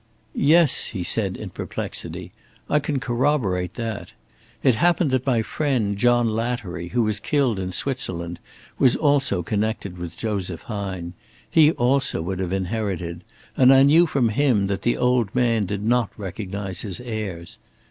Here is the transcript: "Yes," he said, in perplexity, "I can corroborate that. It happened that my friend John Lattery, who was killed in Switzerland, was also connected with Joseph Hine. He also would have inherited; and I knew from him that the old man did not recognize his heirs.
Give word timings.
"Yes," 0.33 0.85
he 0.85 1.03
said, 1.03 1.37
in 1.37 1.51
perplexity, 1.51 2.31
"I 2.67 2.79
can 2.79 2.99
corroborate 2.99 3.75
that. 3.75 4.13
It 4.63 4.73
happened 4.73 5.11
that 5.11 5.27
my 5.27 5.43
friend 5.43 5.95
John 5.95 6.27
Lattery, 6.27 6.87
who 6.87 7.03
was 7.03 7.19
killed 7.19 7.59
in 7.59 7.71
Switzerland, 7.71 8.39
was 8.79 8.95
also 8.95 9.43
connected 9.43 9.99
with 9.99 10.17
Joseph 10.17 10.63
Hine. 10.63 11.13
He 11.47 11.71
also 11.73 12.19
would 12.23 12.39
have 12.39 12.51
inherited; 12.51 13.23
and 13.55 13.71
I 13.71 13.83
knew 13.83 14.07
from 14.07 14.29
him 14.29 14.65
that 14.65 14.81
the 14.81 14.97
old 14.97 15.35
man 15.35 15.67
did 15.67 15.83
not 15.83 16.09
recognize 16.17 16.81
his 16.81 16.99
heirs. 16.99 17.59